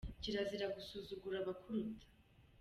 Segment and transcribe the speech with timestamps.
[0.21, 2.05] Kirazira gusuzugura abakuruta.